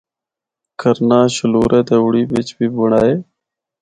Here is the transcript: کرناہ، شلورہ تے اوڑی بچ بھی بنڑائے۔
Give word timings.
کرناہ، 0.79 1.23
شلورہ 1.35 1.79
تے 1.87 1.95
اوڑی 2.01 2.23
بچ 2.31 2.47
بھی 2.57 2.67
بنڑائے۔ 2.75 3.13